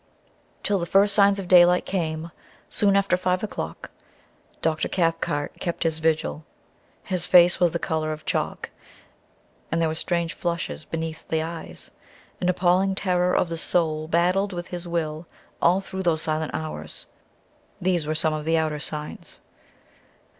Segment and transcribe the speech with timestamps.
[0.63, 2.31] Till the first signs of daylight came,
[2.69, 3.91] soon after five o'clock,
[4.63, 4.89] Dr.
[4.89, 6.43] Cathcart kept his vigil.
[7.03, 8.71] His face was the color of chalk,
[9.71, 11.91] and there were strange flushes beneath the eyes.
[12.39, 15.27] An appalling terror of the soul battled with his will
[15.61, 17.05] all through those silent hours.
[17.79, 19.39] These were some of the outer signs